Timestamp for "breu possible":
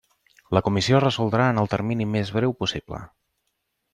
2.39-3.05